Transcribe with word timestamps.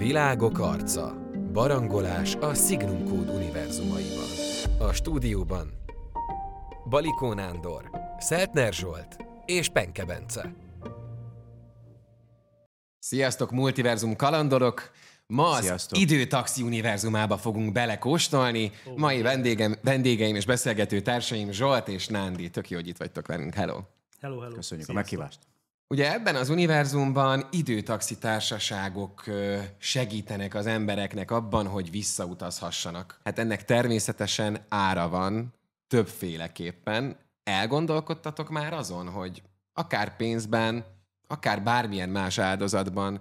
Világok 0.00 0.58
arca. 0.58 1.14
Barangolás 1.52 2.34
a 2.34 2.54
Signum 2.54 3.04
Code 3.04 3.32
univerzumaiban. 3.32 4.28
A 4.78 4.92
stúdióban 4.92 5.70
Balikó 6.88 7.32
Nándor, 7.32 7.90
Szeltner 8.18 8.72
Zsolt 8.72 9.16
és 9.46 9.68
Penke 9.68 10.04
Bence. 10.04 10.54
Sziasztok, 12.98 13.50
multiverzum 13.50 14.16
kalandorok! 14.16 14.90
Ma 15.26 15.50
az 15.50 15.62
Sziasztok. 15.62 15.98
időtaxi 15.98 16.62
univerzumába 16.62 17.36
fogunk 17.36 17.72
belekóstolni. 17.72 18.72
Mai 18.96 19.22
vendégem, 19.22 19.76
vendégeim 19.82 20.34
és 20.34 20.46
beszélgető 20.46 21.00
társaim 21.00 21.50
Zsolt 21.50 21.88
és 21.88 22.06
Nándi. 22.06 22.50
Tök 22.50 22.70
jó, 22.70 22.76
hogy 22.76 22.88
itt 22.88 22.96
vagytok 22.96 23.26
velünk. 23.26 23.54
Hello! 23.54 23.80
Hello, 24.20 24.40
hello. 24.40 24.54
Köszönjük 24.54 24.88
a 24.88 24.92
Sziasztok. 24.92 24.94
meghívást. 24.94 25.38
Ugye 25.94 26.12
ebben 26.12 26.36
az 26.36 26.48
univerzumban 26.48 27.46
időtaxi 27.50 28.18
társaságok 28.18 29.24
segítenek 29.78 30.54
az 30.54 30.66
embereknek 30.66 31.30
abban, 31.30 31.66
hogy 31.66 31.90
visszautazhassanak. 31.90 33.20
Hát 33.24 33.38
ennek 33.38 33.64
természetesen 33.64 34.64
ára 34.68 35.08
van, 35.08 35.54
többféleképpen. 35.86 37.16
Elgondolkodtatok 37.42 38.48
már 38.50 38.72
azon, 38.72 39.08
hogy 39.08 39.42
akár 39.72 40.16
pénzben, 40.16 40.84
akár 41.26 41.62
bármilyen 41.62 42.08
más 42.08 42.38
áldozatban 42.38 43.20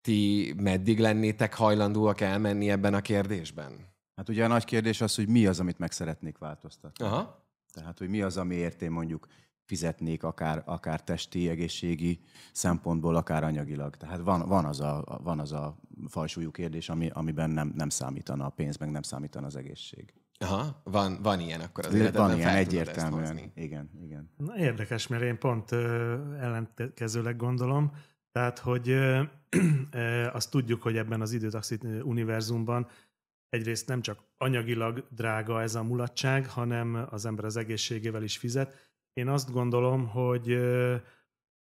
ti 0.00 0.54
meddig 0.56 0.98
lennétek 0.98 1.54
hajlandóak 1.54 2.20
elmenni 2.20 2.70
ebben 2.70 2.94
a 2.94 3.00
kérdésben? 3.00 3.72
Hát 4.16 4.28
ugye 4.28 4.44
a 4.44 4.48
nagy 4.48 4.64
kérdés 4.64 5.00
az, 5.00 5.14
hogy 5.14 5.28
mi 5.28 5.46
az, 5.46 5.60
amit 5.60 5.78
meg 5.78 5.92
szeretnék 5.92 6.38
változtatni. 6.38 7.04
Aha. 7.04 7.46
Tehát, 7.72 7.98
hogy 7.98 8.08
mi 8.08 8.22
az, 8.22 8.36
amiért 8.36 8.82
én 8.82 8.90
mondjuk 8.90 9.26
fizetnék 9.68 10.22
akár, 10.22 10.62
akár 10.66 11.02
testi, 11.04 11.48
egészségi 11.48 12.20
szempontból, 12.52 13.16
akár 13.16 13.44
anyagilag. 13.44 13.96
Tehát 13.96 14.20
van, 14.20 14.48
van, 14.48 14.64
az, 14.64 14.80
a, 14.80 15.18
van 15.22 15.38
az 15.38 15.52
a 15.52 15.78
fajsúlyú 16.08 16.50
kérdés, 16.50 16.88
ami, 16.88 17.10
amiben 17.12 17.50
nem, 17.50 17.72
nem 17.76 17.88
számítana 17.88 18.46
a 18.46 18.48
pénz, 18.48 18.76
meg 18.76 18.90
nem 18.90 19.02
számítana 19.02 19.46
az 19.46 19.56
egészség. 19.56 20.12
Aha, 20.38 20.80
van, 20.84 21.18
van 21.22 21.40
ilyen 21.40 21.60
akkor 21.60 21.86
az 21.86 21.90
van 21.90 22.00
életedben, 22.00 22.36
ilyen 22.36 22.48
tudod 22.48 22.58
ezt 22.58 22.66
egyértelműen. 22.68 23.52
Igen, 23.54 23.90
igen. 24.02 24.30
Na, 24.36 24.58
érdekes, 24.58 25.06
mert 25.06 25.22
én 25.22 25.38
pont 25.38 25.72
ö, 25.72 26.12
ellenkezőleg 26.40 27.36
gondolom. 27.36 27.92
Tehát, 28.32 28.58
hogy 28.58 28.88
ö, 28.88 29.22
ö, 29.90 30.26
azt 30.32 30.50
tudjuk, 30.50 30.82
hogy 30.82 30.96
ebben 30.96 31.20
az 31.20 31.32
időtaxi 31.32 31.78
univerzumban 32.02 32.86
egyrészt 33.48 33.86
nem 33.88 34.00
csak 34.00 34.18
anyagilag 34.36 35.06
drága 35.10 35.62
ez 35.62 35.74
a 35.74 35.82
mulatság, 35.82 36.48
hanem 36.48 37.06
az 37.10 37.24
ember 37.26 37.44
az 37.44 37.56
egészségével 37.56 38.22
is 38.22 38.36
fizet. 38.36 38.87
Én 39.12 39.28
azt 39.28 39.52
gondolom, 39.52 40.08
hogy 40.08 40.58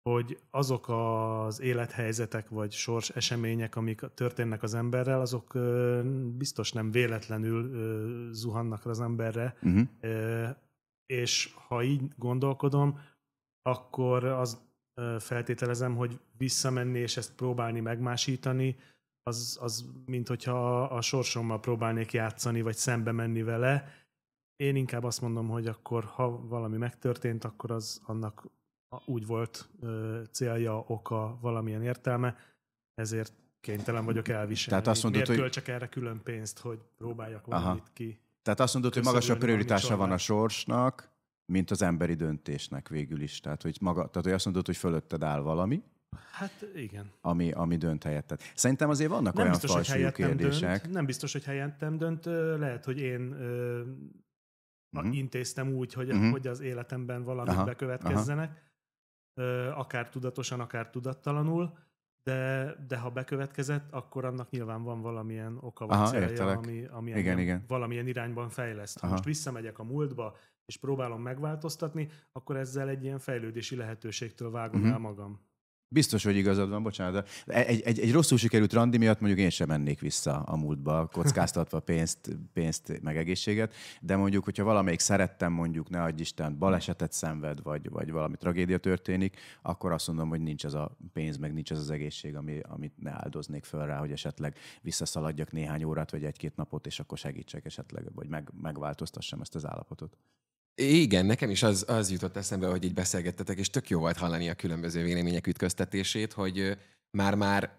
hogy 0.09 0.39
azok 0.51 0.89
az 0.89 1.61
élethelyzetek 1.61 2.49
vagy 2.49 2.73
sors 2.73 3.09
események, 3.09 3.77
amik 3.77 4.01
történnek 4.15 4.63
az 4.63 4.75
emberrel, 4.75 5.21
azok 5.21 5.59
biztos 6.37 6.73
nem 6.73 6.91
véletlenül 6.91 8.33
zuhannak 8.33 8.87
az 8.87 9.01
emberre, 9.01 9.57
Uh-huh. 9.63 10.57
És 11.07 11.55
ha 11.69 11.83
így 11.83 12.03
gondolkodom, 12.17 13.01
akkor 13.63 14.25
az 14.25 14.59
feltételezem, 15.19 15.97
hogy 15.97 16.21
visszamenni 16.37 16.99
és 16.99 17.17
ezt 17.17 17.35
próbálni 17.35 17.81
megmásítani, 17.81 18.77
az, 19.23 19.59
az 19.61 19.85
mint 20.07 20.29
hogyha 20.29 20.83
a 20.83 21.01
sorsommal 21.01 21.61
próbálnék 21.61 22.13
játszani, 22.13 22.63
vagy 22.63 22.77
szembe 22.77 23.13
menni 23.13 23.43
vele. 23.43 23.89
Én 24.57 24.77
inkább 24.77 25.05
azt 25.05 25.21
mondom, 25.21 25.49
hogy 25.49 25.67
akkor, 25.67 26.05
ha 26.05 26.47
valami 26.47 26.77
megtörtént, 26.77 27.45
akkor 27.45 27.71
az 27.71 28.01
annak 28.05 28.47
úgy 29.05 29.27
volt 29.27 29.69
ö, 29.81 30.21
célja, 30.31 30.85
oka, 30.87 31.39
valamilyen 31.41 31.83
értelme, 31.83 32.37
ezért 32.95 33.33
kénytelen 33.61 34.05
vagyok 34.05 34.29
elviselni. 34.29 34.71
Tehát 34.71 34.87
azt 34.87 35.03
mondod, 35.03 35.21
Miért 35.21 35.29
hogy- 35.29 35.39
költsek 35.41 35.69
erre 35.75 35.89
külön 35.89 36.21
pénzt, 36.23 36.59
hogy 36.59 36.79
próbáljak 36.97 37.47
Aha. 37.47 37.61
valamit 37.63 37.91
ki? 37.93 38.19
Tehát 38.43 38.61
azt 38.61 38.73
mondod, 38.75 38.95
hogy 38.95 39.05
magasabb 39.05 39.39
prioritása 39.39 39.97
van 39.97 40.13
a 40.13 40.19
sorsnak, 40.19 41.11
mint 41.53 41.71
az 41.71 41.83
emberi 41.83 42.15
döntésnek 42.15 42.89
végül 42.89 43.21
is. 43.21 43.41
Tehát, 43.41 43.63
hogy, 43.63 43.77
maga, 43.81 44.09
tehát, 44.09 44.25
hogy 44.25 44.33
azt 44.33 44.45
mondod, 44.45 44.67
hogy 44.67 44.77
fölötted 44.77 45.23
áll 45.23 45.41
valami, 45.41 45.83
Hát 46.33 46.67
igen. 46.75 47.11
ami, 47.21 47.51
ami 47.53 47.77
dönt 47.77 48.03
helyetted. 48.03 48.41
Szerintem 48.55 48.89
azért 48.91 49.11
vannak 49.11 49.35
Nem 49.35 49.47
olyan 49.47 49.59
biztos, 49.61 49.89
helyettem 49.91 50.27
kérdések. 50.27 50.81
dönt. 50.83 50.95
Nem 50.95 51.05
biztos, 51.07 51.33
hogy 51.33 51.45
helyettem 51.45 51.99
dönt. 51.99 52.25
Lehet, 52.59 52.85
hogy 52.85 52.99
én 52.99 53.37
Mhm. 55.05 55.13
intéztem 55.13 55.73
úgy, 55.73 55.93
hogy, 55.93 56.09
Mhm. 56.09 56.31
hogy 56.31 56.47
az 56.47 56.61
életemben 56.61 57.23
valamit 57.23 57.53
Aha, 57.55 57.65
bekövetkezzenek. 57.65 58.65
Ö, 59.41 59.71
Akár 59.71 60.09
tudatosan, 60.09 60.61
akár 60.61 60.91
tudattalanul. 60.91 61.79
De, 62.23 62.73
de 62.89 62.97
ha 62.99 63.11
bekövetkezett, 63.11 63.93
akkor 63.93 64.25
annak 64.25 64.51
nyilván 64.51 64.83
van 64.83 65.01
valamilyen 65.01 65.57
oka 65.61 65.87
vagy 65.87 65.97
Aha, 65.97 66.07
célja, 66.07 66.29
értelek. 66.29 66.57
ami, 66.57 66.85
ami 66.91 67.09
Igen, 67.11 67.21
engem 67.21 67.39
igen. 67.39 67.65
valamilyen 67.69 68.07
irányban 68.07 68.49
fejleszt. 68.49 68.99
Ha 68.99 69.05
Aha. 69.07 69.15
most 69.15 69.25
visszamegyek 69.27 69.79
a 69.79 69.83
múltba, 69.85 70.37
és 70.65 70.77
próbálom 70.77 71.23
megváltoztatni, 71.23 72.09
akkor 72.33 72.57
ezzel 72.57 72.89
egy 72.89 73.03
ilyen 73.05 73.19
fejlődési 73.19 73.77
lehetőségtől 73.77 74.51
vágom 74.51 74.81
Mhm. 74.81 74.91
el 74.91 74.99
magam. 74.99 75.41
Biztos, 75.89 76.25
hogy 76.25 76.37
igazad 76.37 76.69
van, 76.69 76.83
bocsánat, 76.83 77.29
de 77.47 77.67
egy, 77.67 77.81
egy, 77.81 77.99
egy 77.99 78.13
rosszul 78.13 78.39
sikerült 78.39 78.73
randi 78.73 78.99
miatt 78.99 79.21
mondjuk 79.21 79.43
én 79.43 79.51
sem 79.51 79.69
mennék 79.69 80.01
vissza 80.01 80.43
a 80.43 80.57
múltba, 80.57 81.07
kockáztatva 81.13 81.81
pénzt, 81.91 82.37
pénzt 82.53 83.01
meg 83.03 83.17
egészséget, 83.17 83.75
de 84.01 84.17
mondjuk, 84.17 84.45
hogyha 84.45 84.65
valamelyik 84.65 85.01
szerettem 85.01 85.53
mondjuk, 85.53 85.89
ne 85.89 86.03
adj 86.03 86.21
Isten, 86.21 86.59
balesetet 86.59 87.13
szenved, 87.13 87.63
vagy, 87.63 87.91
vagy 87.91 88.11
valami 88.11 88.37
tragédia 88.37 88.79
történik, 88.79 89.37
akkor 89.63 89.93
azt 89.93 90.07
mondom, 90.07 90.29
hogy 90.29 90.41
nincs 90.41 90.65
az 90.65 90.75
a 90.75 90.97
pénz, 91.13 91.37
meg 91.37 91.53
nincs 91.53 91.71
az 91.71 91.79
az 91.79 91.91
egészség, 91.91 92.37
ami, 92.37 92.61
amit 92.63 92.99
ne 92.99 93.11
áldoznék 93.11 93.65
föl 93.65 93.87
rá, 93.87 93.99
hogy 93.99 94.13
esetleg 94.13 94.57
visszaszaladjak 94.83 95.53
néhány 95.53 95.85
órát, 95.85 96.11
vagy 96.11 96.25
egy-két 96.25 96.57
napot, 96.57 96.87
és 96.87 97.01
akkor 97.01 97.19
segítsek 97.19 97.65
esetleg, 97.65 98.05
vagy 98.15 98.29
meg, 98.29 98.51
megváltoztassam 98.63 99.41
ezt 99.41 99.55
az 99.55 99.67
állapotot. 99.67 100.17
Igen, 100.83 101.27
nekem 101.27 101.51
is 101.51 101.63
az, 101.63 101.85
az 101.89 102.11
jutott 102.11 102.37
eszembe, 102.37 102.67
hogy 102.67 102.85
így 102.85 102.95
beszélgettetek, 102.95 103.59
és 103.59 103.71
tök 103.71 103.89
jó 103.89 103.99
volt 103.99 104.17
hallani 104.17 104.49
a 104.49 104.55
különböző 104.55 105.03
vélemények 105.03 105.47
ütköztetését, 105.47 106.33
hogy 106.33 106.79
már-már 107.11 107.79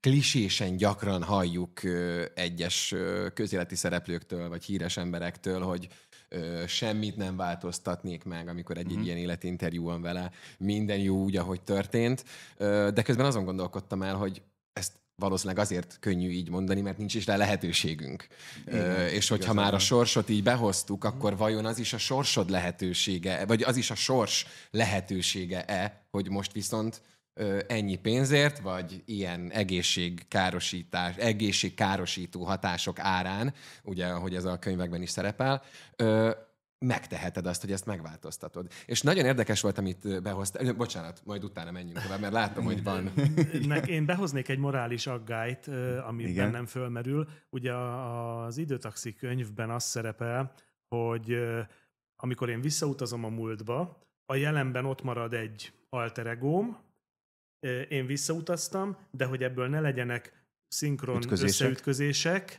klisésen 0.00 0.76
gyakran 0.76 1.22
halljuk 1.22 1.80
egyes 2.34 2.94
közéleti 3.34 3.74
szereplőktől, 3.74 4.48
vagy 4.48 4.64
híres 4.64 4.96
emberektől, 4.96 5.60
hogy 5.60 5.88
semmit 6.66 7.16
nem 7.16 7.36
változtatnék 7.36 8.24
meg, 8.24 8.48
amikor 8.48 8.78
egy, 8.78 8.92
egy 8.92 9.04
ilyen 9.04 9.16
életinterjú 9.16 9.84
van 9.84 10.02
vele, 10.02 10.30
minden 10.58 10.98
jó 10.98 11.22
úgy, 11.22 11.36
ahogy 11.36 11.60
történt. 11.60 12.24
De 12.94 13.02
közben 13.02 13.26
azon 13.26 13.44
gondolkodtam 13.44 14.02
el, 14.02 14.14
hogy 14.14 14.42
ezt 14.72 14.92
valószínűleg 15.22 15.58
azért 15.58 15.96
könnyű 16.00 16.30
így 16.30 16.50
mondani, 16.50 16.80
mert 16.80 16.98
nincs 16.98 17.14
is 17.14 17.26
rá 17.26 17.36
lehetőségünk. 17.36 18.26
Ö, 18.64 19.06
és 19.06 19.28
hogyha 19.28 19.44
igazad 19.44 19.64
már 19.64 19.74
a 19.74 19.78
sorsot 19.78 20.28
így 20.28 20.42
behoztuk, 20.42 21.04
akkor 21.04 21.36
vajon 21.36 21.66
az 21.66 21.78
is 21.78 21.92
a 21.92 21.98
sorsod 21.98 22.50
lehetősége, 22.50 23.44
vagy 23.46 23.62
az 23.62 23.76
is 23.76 23.90
a 23.90 23.94
sors 23.94 24.46
lehetősége-e, 24.70 26.06
hogy 26.10 26.30
most 26.30 26.52
viszont 26.52 27.02
ennyi 27.66 27.96
pénzért, 27.96 28.58
vagy 28.58 29.02
ilyen 29.04 29.50
egészségkárosítás, 29.50 31.16
egészségkárosító 31.16 32.44
hatások 32.44 32.98
árán, 32.98 33.54
ugye, 33.82 34.06
ahogy 34.06 34.34
ez 34.34 34.44
a 34.44 34.58
könyvekben 34.58 35.02
is 35.02 35.10
szerepel, 35.10 35.62
megteheted 36.82 37.46
azt, 37.46 37.60
hogy 37.60 37.72
ezt 37.72 37.86
megváltoztatod. 37.86 38.66
És 38.86 39.02
nagyon 39.02 39.24
érdekes 39.24 39.60
volt, 39.60 39.78
amit 39.78 40.04
ö, 40.04 40.20
behoztál. 40.20 40.66
Ö, 40.66 40.72
Bocsánat, 40.74 41.22
majd 41.24 41.44
utána 41.44 41.70
menjünk 41.70 42.00
tovább, 42.02 42.20
mert 42.20 42.32
látom, 42.32 42.64
hogy 42.64 42.82
van. 42.82 43.12
Nek 43.66 43.86
én 43.86 44.06
behoznék 44.06 44.48
egy 44.48 44.58
morális 44.58 45.06
aggályt, 45.06 45.66
ö, 45.66 45.98
ami 45.98 46.22
Igen. 46.22 46.34
bennem 46.50 46.66
fölmerül. 46.66 47.28
Ugye 47.50 47.74
az 47.74 48.56
időtaxi 48.56 49.14
könyvben 49.14 49.70
az 49.70 49.84
szerepel, 49.84 50.52
hogy 50.88 51.36
amikor 52.16 52.48
én 52.48 52.60
visszautazom 52.60 53.24
a 53.24 53.28
múltba, 53.28 54.06
a 54.26 54.34
jelenben 54.34 54.84
ott 54.84 55.02
marad 55.02 55.32
egy 55.34 55.72
alter 55.88 56.26
egóm, 56.26 56.78
ö, 57.60 57.80
én 57.80 58.06
visszautaztam, 58.06 58.96
de 59.10 59.24
hogy 59.24 59.42
ebből 59.42 59.68
ne 59.68 59.80
legyenek 59.80 60.32
szinkron 60.68 61.16
Ütközések. 61.16 61.48
összeütközések, 61.48 62.58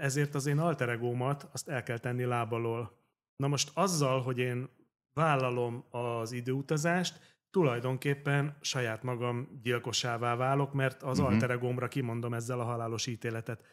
ezért 0.00 0.34
az 0.34 0.46
én 0.46 0.58
alter 0.58 0.88
egómat 0.88 1.48
azt 1.52 1.68
el 1.68 1.82
kell 1.82 1.98
tenni 1.98 2.24
lábalól. 2.24 2.98
Na 3.40 3.48
most 3.48 3.70
azzal, 3.74 4.22
hogy 4.22 4.38
én 4.38 4.68
vállalom 5.14 5.84
az 5.90 6.32
időutazást, 6.32 7.20
tulajdonképpen 7.50 8.56
saját 8.60 9.02
magam 9.02 9.60
gyilkosává 9.62 10.36
válok, 10.36 10.72
mert 10.72 11.02
az 11.02 11.18
Mhm. 11.18 11.26
uh-huh. 11.26 11.32
alter 11.32 11.50
egómra 11.50 11.88
kimondom 11.88 12.34
ezzel 12.34 12.60
a 12.60 12.64
halálos 12.64 13.06
ítéletet. 13.06 13.64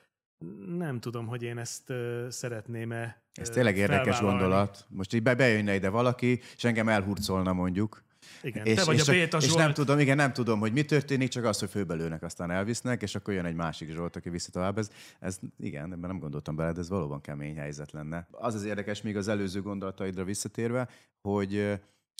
Nem 0.67 0.99
tudom, 0.99 1.27
hogy 1.27 1.43
én 1.43 1.57
ezt 1.57 1.89
uh, 1.89 2.29
szeretném-e 2.29 3.21
Ez 3.33 3.49
tényleg 3.49 3.77
érdekes 3.77 4.19
gondolat. 4.19 4.85
Most 4.89 5.13
így 5.13 5.23
be, 5.23 5.35
bejönne 5.35 5.75
ide 5.75 5.89
valaki, 5.89 6.39
és 6.55 6.63
engem 6.63 6.89
elhurcolna 6.89 7.53
mondjuk. 7.53 8.03
Igen, 8.41 8.65
és, 8.65 8.75
te 8.75 8.83
vagy 8.83 8.95
és, 8.95 9.07
a 9.07 9.11
Béta 9.11 9.37
és 9.37 9.45
Zsolt. 9.45 9.57
nem 9.57 9.73
tudom, 9.73 9.99
igen, 9.99 10.15
nem 10.15 10.33
tudom, 10.33 10.59
hogy 10.59 10.73
mi 10.73 10.85
történik, 10.85 11.29
csak 11.29 11.43
az, 11.43 11.59
hogy 11.59 11.69
főbelőnek, 11.69 12.23
aztán 12.23 12.51
elvisznek, 12.51 13.01
és 13.01 13.15
akkor 13.15 13.33
jön 13.33 13.45
egy 13.45 13.55
másik 13.55 13.91
Zsolt, 13.91 14.15
aki 14.15 14.29
viszi 14.29 14.51
tovább. 14.51 14.77
Ez, 14.77 14.89
ez 15.19 15.39
igen, 15.59 15.83
ebben 15.83 16.09
nem 16.09 16.19
gondoltam 16.19 16.55
bele, 16.55 16.71
de 16.71 16.79
ez 16.79 16.89
valóban 16.89 17.21
kemény 17.21 17.57
helyzet 17.57 17.91
lenne. 17.91 18.27
Az 18.31 18.55
az 18.55 18.63
érdekes, 18.63 19.01
még 19.01 19.17
az 19.17 19.27
előző 19.27 19.61
gondolataidra 19.61 20.23
visszatérve, 20.23 20.89
hogy 21.21 21.79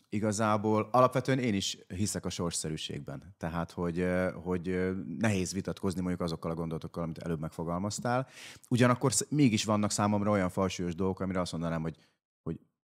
igazából 0.10 0.90
alapvetően 0.92 1.40
én 1.40 1.54
is 1.54 1.78
hiszek 1.88 2.26
a 2.26 2.30
sorszerűségben. 2.30 3.36
Tehát, 3.38 3.72
hogy, 3.72 4.08
hogy 4.44 4.80
nehéz 5.20 5.54
vitatkozni 5.54 6.00
mondjuk 6.02 6.22
azokkal 6.22 6.52
a 6.52 6.56
gondolatokkal, 6.56 7.04
amit 7.04 7.18
előbb 7.18 7.40
megfogalmaztál. 7.40 8.28
Ugyanakkor 8.70 9.12
mégis 9.30 9.64
vannak 9.64 9.92
számomra 9.92 10.32
olyan 10.32 10.50
falsúlyos 10.50 10.96
dolgok, 10.96 11.20
amire 11.20 11.40
azt 11.40 11.52
mondanám, 11.52 11.82
hogy 11.82 11.98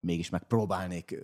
mégis 0.04 0.30
megpróbálnék 0.30 1.20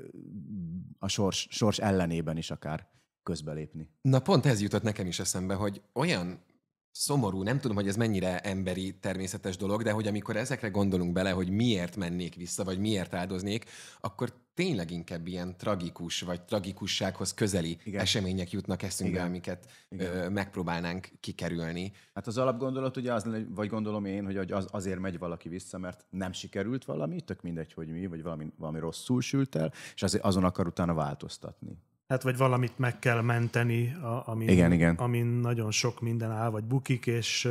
a 1.00 1.08
sors, 1.08 1.48
sors 1.52 1.78
ellenében 1.78 2.38
is 2.38 2.52
akár 2.52 2.88
közbelépni. 3.24 3.90
Na 4.02 4.20
pont 4.20 4.46
ez 4.46 4.62
jutott 4.62 4.84
nekem 4.84 5.08
is 5.08 5.20
eszembe, 5.20 5.54
hogy 5.54 5.82
olyan 5.94 6.44
szomorú, 6.92 7.44
nem 7.44 7.60
tudom, 7.60 7.76
hogy 7.76 7.88
ez 7.88 7.96
mennyire 7.96 8.40
emberi, 8.40 9.00
természetes 9.00 9.58
dolog, 9.58 9.84
de 9.84 9.92
hogy 9.92 10.08
amikor 10.08 10.36
ezekre 10.36 10.70
gondolunk 10.70 11.14
bele, 11.14 11.32
hogy 11.32 11.50
miért 11.50 11.96
mennék 11.96 12.36
vissza, 12.36 12.64
vagy 12.64 12.80
miért 12.80 13.14
áldoznék, 13.14 13.66
akkor 14.00 14.34
tényleg 14.60 14.92
inkább 14.92 15.28
ilyen 15.28 15.58
tragikus, 15.58 16.22
vagy 16.22 16.42
tragikussághoz 16.42 17.34
közeli 17.34 17.78
Igen. 17.84 18.02
események 18.02 18.52
jutnak 18.52 18.84
eszünkbe, 18.84 19.18
Igen. 19.18 19.30
amiket 19.30 19.72
Igen. 19.90 20.16
Ö, 20.16 20.30
megpróbálnánk 20.30 21.10
kikerülni. 21.20 21.92
Hát 22.14 22.28
az 22.28 22.38
alapgondolat 22.38 22.98
ugye 22.98 23.14
az, 23.14 23.28
vagy 23.50 23.70
gondolom 23.70 24.06
én, 24.06 24.26
hogy 24.26 24.52
az, 24.52 24.68
azért 24.72 25.00
megy 25.00 25.20
valaki 25.20 25.50
vissza, 25.50 25.78
mert 25.78 26.06
nem 26.10 26.32
sikerült 26.32 26.86
valami, 26.86 27.22
tök 27.22 27.42
mindegy, 27.42 27.74
hogy 27.74 27.88
mi, 27.88 28.08
vagy 28.08 28.24
valami, 28.24 28.52
valami 28.58 28.80
rosszul 28.80 29.22
sült 29.22 29.56
el, 29.56 29.74
és 29.96 30.04
az, 30.04 30.20
azon 30.22 30.44
akar 30.44 30.68
utána 30.68 30.94
változtatni. 30.94 31.78
Hát 32.08 32.24
vagy 32.24 32.38
valamit 32.38 32.78
meg 32.78 33.00
kell 33.00 33.22
menteni, 33.22 33.96
amin, 34.26 34.50
igen, 34.50 34.72
igen. 34.72 34.96
amin 34.96 35.26
nagyon 35.26 35.72
sok 35.72 36.02
minden 36.02 36.32
áll, 36.32 36.50
vagy 36.50 36.64
bukik, 36.64 37.08
és 37.08 37.50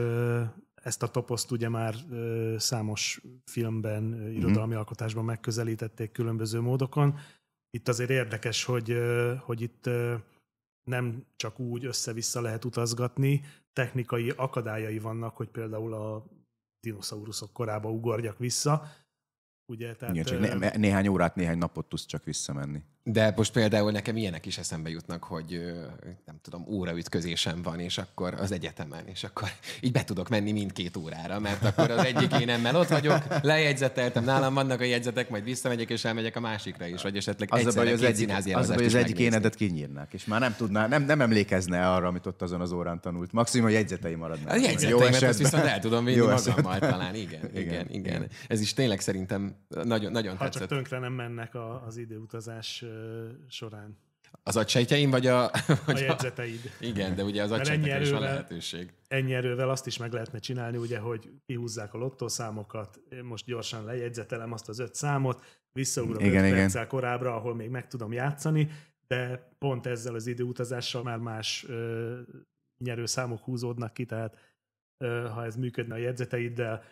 ezt 0.82 1.02
a 1.02 1.08
toposzt 1.08 1.50
ugye 1.50 1.68
már 1.68 1.94
számos 2.56 3.20
filmben, 3.44 4.02
mm-hmm. 4.02 4.30
irodalmi 4.30 4.74
alkotásban 4.74 5.24
megközelítették 5.24 6.12
különböző 6.12 6.60
módokon. 6.60 7.18
Itt 7.70 7.88
azért 7.88 8.10
érdekes, 8.10 8.64
hogy, 8.64 8.98
hogy 9.40 9.60
itt 9.60 9.90
nem 10.90 11.24
csak 11.36 11.58
úgy 11.58 11.84
össze-vissza 11.84 12.40
lehet 12.40 12.64
utazgatni, 12.64 13.42
technikai 13.72 14.30
akadályai 14.36 14.98
vannak, 14.98 15.36
hogy 15.36 15.48
például 15.48 15.94
a 15.94 16.24
dinoszauruszok 16.80 17.52
korába 17.52 17.90
ugorjak 17.90 18.38
vissza, 18.38 18.82
Ugye, 19.72 19.94
tehát, 19.94 20.14
Igen, 20.14 20.26
csak 20.26 20.58
né- 20.58 20.76
néhány 20.76 21.08
órát, 21.08 21.34
néhány 21.34 21.58
napot 21.58 21.88
tudsz 21.88 22.06
csak 22.06 22.24
visszamenni. 22.24 22.82
De 23.12 23.32
most 23.36 23.52
például 23.52 23.90
nekem 23.90 24.16
ilyenek 24.16 24.46
is 24.46 24.58
eszembe 24.58 24.90
jutnak, 24.90 25.24
hogy 25.24 25.74
nem 26.26 26.38
tudom, 26.42 26.64
óraütközésem 26.68 27.62
van, 27.62 27.80
és 27.80 27.98
akkor 27.98 28.34
az 28.34 28.52
egyetemen, 28.52 29.06
és 29.06 29.24
akkor 29.24 29.48
így 29.80 29.92
be 29.92 30.04
tudok 30.04 30.28
menni 30.28 30.52
mindkét 30.52 30.96
órára, 30.96 31.38
mert 31.38 31.64
akkor 31.64 31.90
az 31.90 32.04
egyik 32.04 32.40
énemmel 32.40 32.76
ott 32.76 32.88
vagyok, 32.88 33.24
lejegyzeteltem, 33.42 34.24
nálam 34.24 34.54
vannak 34.54 34.80
a 34.80 34.84
jegyzetek, 34.84 35.30
majd 35.30 35.44
visszamegyek, 35.44 35.90
és 35.90 36.04
elmegyek 36.04 36.36
a 36.36 36.40
másikra 36.40 36.86
is, 36.86 37.02
vagy 37.02 37.16
esetleg 37.16 37.48
az 37.52 37.74
baj, 37.74 37.92
az 37.92 38.02
egyik, 38.02 38.30
az, 38.30 38.68
baj, 38.68 38.84
az 38.84 38.94
egyik 38.94 39.18
énedet 39.18 39.54
kinyírnák, 39.54 40.12
és 40.12 40.24
már 40.24 40.40
nem 40.40 40.54
tudná, 40.56 40.86
nem, 40.86 41.02
nem 41.02 41.20
emlékezne 41.20 41.90
arra, 41.90 42.06
amit 42.06 42.26
ott 42.26 42.42
azon 42.42 42.60
az 42.60 42.72
órán 42.72 43.00
tanult. 43.00 43.32
Maximum 43.32 43.66
a 43.66 43.70
jegyzetei 43.70 44.14
maradnak. 44.14 44.52
A 44.52 44.56
jegyzeteimet 44.56 45.22
azt 45.22 45.38
viszont 45.38 45.64
el 45.64 45.80
tudom 45.80 46.04
vinni 46.04 46.26
magammal 46.26 46.78
talán, 46.78 47.14
igen, 47.14 47.40
igen, 47.54 47.64
igen, 47.64 47.86
igen. 47.90 48.26
Ez 48.48 48.60
is 48.60 48.72
tényleg 48.72 49.00
szerintem 49.00 49.54
nagyon, 49.68 50.12
nagyon 50.12 50.36
ha 50.36 50.44
tetszett. 50.44 50.60
csak 50.60 50.70
tönkre 50.70 50.98
nem 50.98 51.12
mennek 51.12 51.54
a, 51.54 51.84
az 51.86 51.96
időutazás 51.96 52.84
során. 53.48 53.98
Az 54.42 54.56
agysejtjeim, 54.56 55.10
vagy 55.10 55.26
a... 55.26 55.50
Vagy 55.86 55.96
a 55.96 56.00
jegyzeteid. 56.00 56.60
A, 56.64 56.84
igen, 56.84 57.14
de 57.14 57.24
ugye 57.24 57.42
az 57.42 57.50
agysejtekre 57.50 58.00
is 58.00 58.10
van 58.10 58.20
lehetőség. 58.20 58.92
Ennyi 59.08 59.34
erővel 59.34 59.70
azt 59.70 59.86
is 59.86 59.96
meg 59.96 60.12
lehetne 60.12 60.38
csinálni, 60.38 60.76
ugye, 60.76 60.98
hogy 60.98 61.30
kihúzzák 61.46 61.94
a 61.94 61.98
lottószámokat, 61.98 63.00
én 63.10 63.24
most 63.24 63.44
gyorsan 63.44 63.84
lejegyzetelem 63.84 64.52
azt 64.52 64.68
az 64.68 64.78
öt 64.78 64.94
számot, 64.94 65.44
visszaugrok 65.72 66.22
igen, 66.22 66.44
öt 66.44 66.52
perccel 66.52 66.86
korábbra, 66.86 67.34
ahol 67.34 67.54
még 67.54 67.68
meg 67.68 67.86
tudom 67.86 68.12
játszani, 68.12 68.70
de 69.06 69.50
pont 69.58 69.86
ezzel 69.86 70.14
az 70.14 70.26
időutazással 70.26 71.02
már 71.02 71.18
más 71.18 71.64
ö, 71.68 72.20
nyerőszámok 72.78 73.42
húzódnak 73.42 73.92
ki, 73.92 74.04
tehát 74.04 74.36
ö, 75.04 75.28
ha 75.28 75.44
ez 75.44 75.56
működne 75.56 75.94
a 75.94 75.98
jegyzeteiddel, 75.98 76.84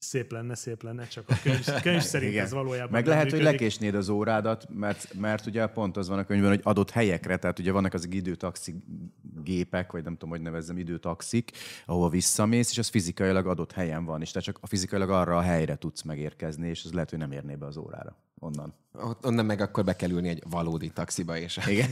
szép 0.00 0.32
lenne, 0.32 0.54
szép 0.54 0.82
lenne, 0.82 1.06
csak 1.06 1.28
a 1.28 1.34
könyv, 1.42 1.64
könyv 1.82 2.00
szerint 2.00 2.32
Igen. 2.32 2.44
ez 2.44 2.52
valójában 2.52 2.90
Meg 2.90 3.06
lehet, 3.06 3.24
működik. 3.24 3.44
hogy 3.44 3.54
lekésnéd 3.54 3.94
az 3.94 4.08
órádat, 4.08 4.66
mert, 4.74 5.14
mert 5.14 5.46
ugye 5.46 5.66
pont 5.66 5.96
az 5.96 6.08
van 6.08 6.18
a 6.18 6.24
könyvben, 6.24 6.48
hogy 6.50 6.60
adott 6.62 6.90
helyekre, 6.90 7.36
tehát 7.36 7.58
ugye 7.58 7.72
vannak 7.72 7.94
az 7.94 8.08
időtaxi 8.10 8.74
gépek, 9.42 9.92
vagy 9.92 10.04
nem 10.04 10.12
tudom, 10.12 10.30
hogy 10.30 10.40
nevezzem, 10.40 10.78
időtaxik, 10.78 11.50
ahova 11.86 12.08
visszamész, 12.08 12.70
és 12.70 12.78
az 12.78 12.88
fizikailag 12.88 13.46
adott 13.46 13.72
helyen 13.72 14.04
van, 14.04 14.20
és 14.20 14.30
te 14.30 14.40
csak 14.40 14.58
a 14.60 14.66
fizikailag 14.66 15.10
arra 15.10 15.36
a 15.36 15.40
helyre 15.40 15.76
tudsz 15.76 16.02
megérkezni, 16.02 16.68
és 16.68 16.84
az 16.84 16.92
lehet, 16.92 17.10
hogy 17.10 17.18
nem 17.18 17.32
érné 17.32 17.54
be 17.54 17.66
az 17.66 17.76
órára 17.76 18.16
onnan. 18.40 18.74
Ott, 18.92 19.26
onnan 19.26 19.44
meg 19.44 19.60
akkor 19.60 19.84
be 19.84 19.96
kell 19.96 20.10
ülni 20.10 20.28
egy 20.28 20.42
valódi 20.50 20.90
taxiba, 20.90 21.36
és 21.36 21.58
igen, 21.68 21.90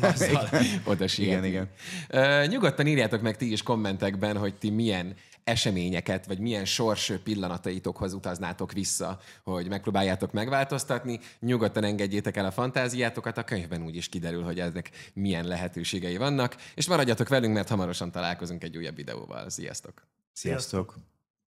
oda 0.85 1.05
igen, 1.17 1.45
igen. 1.45 1.71
Uh, 2.11 2.47
nyugodtan 2.47 2.87
írjátok 2.87 3.21
meg 3.21 3.37
ti 3.37 3.53
is 3.53 3.63
kommentekben, 3.63 4.37
hogy 4.37 4.55
ti 4.55 4.71
milyen 4.71 5.15
eseményeket, 5.49 6.27
vagy 6.27 6.39
milyen 6.39 6.65
sors 6.65 7.13
pillanataitokhoz 7.25 8.13
utaznátok 8.13 8.73
vissza, 8.73 9.19
hogy 9.43 9.69
megpróbáljátok 9.69 10.33
megváltoztatni. 10.33 11.21
Nyugodtan 11.41 11.85
engedjétek 11.85 12.37
el 12.37 12.47
a 12.47 12.51
fantáziátokat, 12.51 13.39
a 13.39 13.45
könyvben 13.45 13.83
úgy 13.83 13.97
is 13.97 14.09
kiderül, 14.09 14.43
hogy 14.43 14.61
ezek 14.61 14.91
milyen 15.15 15.45
lehetőségei 15.45 16.17
vannak, 16.17 16.57
és 16.75 16.89
maradjatok 16.89 17.29
velünk, 17.29 17.55
mert 17.55 17.69
hamarosan 17.69 18.11
találkozunk 18.11 18.65
egy 18.65 18.77
újabb 18.77 18.97
videóval. 18.97 19.51
Sziasztok! 19.51 20.07
Sziasztok! 20.33 20.99